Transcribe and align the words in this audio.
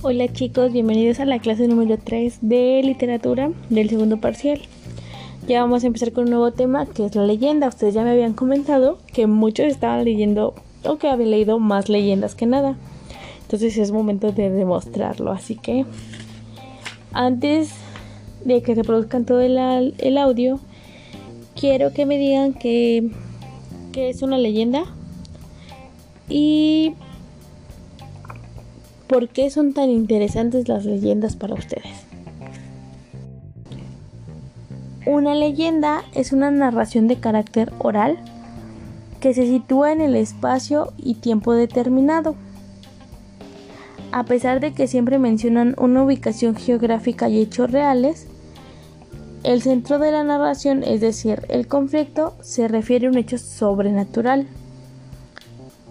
Hola 0.00 0.32
chicos, 0.32 0.72
bienvenidos 0.72 1.18
a 1.18 1.24
la 1.24 1.40
clase 1.40 1.66
número 1.66 1.98
3 1.98 2.38
de 2.42 2.80
literatura 2.84 3.50
del 3.68 3.90
segundo 3.90 4.18
parcial. 4.18 4.60
Ya 5.48 5.60
vamos 5.60 5.82
a 5.82 5.88
empezar 5.88 6.12
con 6.12 6.24
un 6.24 6.30
nuevo 6.30 6.52
tema 6.52 6.86
que 6.86 7.04
es 7.04 7.16
la 7.16 7.26
leyenda. 7.26 7.66
Ustedes 7.66 7.94
ya 7.94 8.04
me 8.04 8.12
habían 8.12 8.32
comentado 8.32 8.98
que 9.12 9.26
muchos 9.26 9.66
estaban 9.66 10.04
leyendo 10.04 10.54
o 10.84 10.98
que 10.98 11.08
habían 11.08 11.32
leído 11.32 11.58
más 11.58 11.88
leyendas 11.88 12.36
que 12.36 12.46
nada. 12.46 12.76
Entonces 13.42 13.76
es 13.76 13.90
momento 13.90 14.30
de 14.30 14.50
demostrarlo. 14.50 15.32
Así 15.32 15.56
que 15.56 15.84
antes 17.12 17.72
de 18.44 18.62
que 18.62 18.76
reproduzcan 18.76 19.24
todo 19.24 19.40
el, 19.40 19.94
el 19.98 20.16
audio, 20.16 20.60
quiero 21.56 21.92
que 21.92 22.06
me 22.06 22.18
digan 22.18 22.54
que, 22.54 23.10
que 23.90 24.10
es 24.10 24.22
una 24.22 24.38
leyenda 24.38 24.84
y 26.28 26.94
¿Por 29.08 29.30
qué 29.30 29.48
son 29.48 29.72
tan 29.72 29.88
interesantes 29.88 30.68
las 30.68 30.84
leyendas 30.84 31.34
para 31.34 31.54
ustedes? 31.54 32.04
Una 35.06 35.34
leyenda 35.34 36.02
es 36.14 36.32
una 36.32 36.50
narración 36.50 37.08
de 37.08 37.16
carácter 37.16 37.72
oral 37.78 38.18
que 39.20 39.32
se 39.32 39.46
sitúa 39.46 39.92
en 39.92 40.02
el 40.02 40.14
espacio 40.14 40.92
y 40.98 41.14
tiempo 41.14 41.54
determinado. 41.54 42.34
A 44.12 44.24
pesar 44.24 44.60
de 44.60 44.74
que 44.74 44.86
siempre 44.86 45.18
mencionan 45.18 45.74
una 45.78 46.04
ubicación 46.04 46.54
geográfica 46.54 47.30
y 47.30 47.40
hechos 47.40 47.70
reales, 47.70 48.26
el 49.42 49.62
centro 49.62 49.98
de 49.98 50.12
la 50.12 50.22
narración, 50.22 50.82
es 50.82 51.00
decir, 51.00 51.46
el 51.48 51.66
conflicto, 51.66 52.36
se 52.42 52.68
refiere 52.68 53.06
a 53.06 53.10
un 53.10 53.16
hecho 53.16 53.38
sobrenatural. 53.38 54.46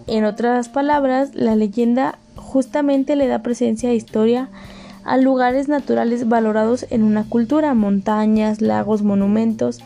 En 0.06 0.24
otras 0.24 0.70
palabras, 0.70 1.34
la 1.34 1.56
leyenda 1.56 2.20
justamente 2.58 3.16
le 3.16 3.28
da 3.28 3.44
presencia 3.44 3.92
e 3.92 3.96
historia 3.96 4.50
a 5.04 5.16
lugares 5.18 5.68
naturales 5.68 6.28
valorados 6.28 6.88
en 6.90 7.04
una 7.04 7.24
cultura, 7.24 7.76
montañas, 7.76 8.62
lagos, 8.62 9.04
monumentos, 9.04 9.78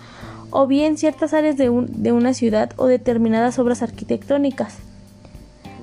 o 0.52 0.67
bien 0.67 0.97
ciertas 0.97 1.33
áreas 1.33 1.58
de, 1.58 1.69
de, 1.89 2.13
una 2.13 2.33
ciudad 2.33 2.72
o 2.78 2.88
determinadas 2.88 3.59
obras 3.59 3.81
arquitectónicas. 3.81 4.78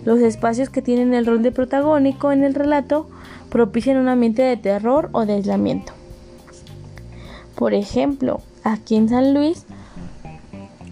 Los 0.07 0.21
espacios 0.21 0.71
que 0.71 0.81
tienen 0.81 1.13
el 1.13 1.27
rol 1.27 1.43
de 1.43 1.53
protagónico 1.53 2.33
en 2.33 2.43
el 2.43 2.55
relato 2.55 3.07
propician 3.51 3.99
un 3.99 4.09
ambiente 4.09 4.41
de 4.41 4.57
terror 4.57 5.11
o 5.13 5.27
de 5.27 5.35
aislamiento. 5.35 5.93
Por 7.55 7.75
ejemplo, 7.75 8.41
aquí 8.65 8.97
en 8.97 9.11
San 9.11 9.35
Luis, 9.35 9.67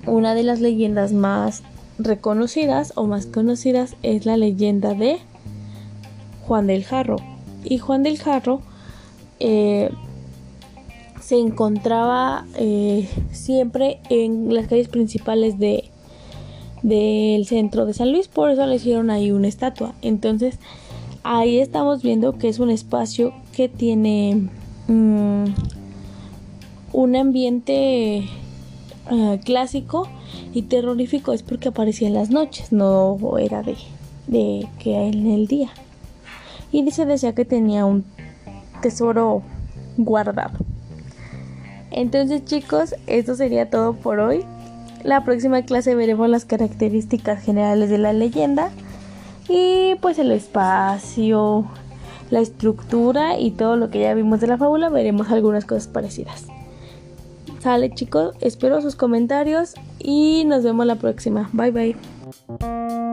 una 0.05 0.35
de 0.35 0.43
las 0.43 0.61
leyendas 0.61 1.15
más 1.15 1.63
reconocidas 1.99 2.93
o 2.97 3.07
más 3.07 3.25
conocidas 3.25 3.97
es 4.03 4.27
la 4.27 4.37
leyenda 4.37 4.93
de 4.93 5.21
Juan 6.47 6.67
del 6.67 6.85
Jarro. 6.85 7.17
Y 7.65 7.79
Juan 7.79 8.03
del 8.03 8.19
Jarro 8.19 8.61
eh, 9.41 9.91
se 11.21 11.39
encontraba 11.39 12.47
eh, 12.55 13.09
siempre 13.33 13.99
en 14.09 14.55
las 14.55 14.69
calles 14.69 14.89
principales 14.89 15.59
de 15.59 15.91
del 16.83 17.47
centro 17.47 17.85
de 17.85 17.95
San 17.95 18.13
Luis, 18.13 18.29
por 18.29 18.51
eso 18.51 18.65
le 18.65 18.77
hicieron 18.77 19.11
ahí 19.11 19.33
una 19.33 19.49
estatua. 19.49 19.95
Entonces, 20.03 20.59
ahí 21.25 21.59
estamos 21.59 22.03
viendo 22.03 22.39
que 22.39 22.49
es 22.49 22.61
un 22.61 22.71
espacio 22.71 23.33
que 23.57 23.69
tiene 23.69 24.49
mm, 24.87 25.45
un 26.93 27.17
ambiente 27.17 28.19
eh, 28.19 29.41
clásico 29.45 30.07
y 30.55 30.63
terrorífico, 30.63 31.33
es 31.33 31.43
porque 31.43 31.71
aparecía 31.71 32.07
en 32.07 32.15
las 32.15 32.31
noches, 32.31 32.71
no 32.71 33.19
era 33.39 33.63
de, 33.65 33.75
de 34.29 34.69
que 34.79 35.09
en 35.09 35.27
el 35.27 35.49
día 35.49 35.71
y 36.85 36.91
se 36.91 37.07
decía 37.07 37.35
que 37.35 37.45
tenía 37.45 37.87
un 37.87 38.05
tesoro 38.83 39.43
guardado. 39.97 40.59
Entonces 41.91 42.45
chicos, 42.45 42.95
esto 43.07 43.35
sería 43.35 43.71
todo 43.71 43.95
por 43.95 44.19
hoy. 44.21 44.45
La 45.03 45.25
próxima 45.25 45.63
clase 45.63 45.95
veremos 45.95 46.29
las 46.29 46.45
características 46.45 47.43
generales 47.43 47.89
de 47.89 47.99
la 47.99 48.13
leyenda 48.13 48.71
y 49.49 49.95
pues 50.03 50.19
el 50.19 50.33
espacio, 50.33 51.65
la 52.31 52.41
estructura 52.41 53.39
y 53.39 53.53
todo 53.53 53.77
lo 53.77 53.89
que 53.89 54.01
ya 54.01 54.13
vimos 54.15 54.41
de 54.41 54.49
la 54.49 54.59
fábula, 54.59 54.91
veremos 54.91 55.31
algunas 55.31 55.65
cosas 55.65 55.89
parecidas. 55.89 56.45
Sale 57.61 57.95
chicos, 57.95 58.35
espero 58.41 58.83
sus 58.83 58.97
comentarios 58.97 59.75
y 59.99 60.45
nos 60.45 60.63
vemos 60.63 60.85
la 60.85 60.97
próxima. 60.97 61.49
Bye 61.53 61.71
bye. 61.71 63.06